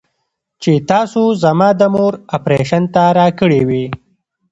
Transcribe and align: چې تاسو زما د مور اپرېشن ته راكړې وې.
چې 0.61 0.71
تاسو 0.91 1.23
زما 1.43 1.69
د 1.79 1.81
مور 1.93 2.13
اپرېشن 2.37 2.83
ته 2.93 3.03
راكړې 3.17 3.61
وې. 3.69 3.85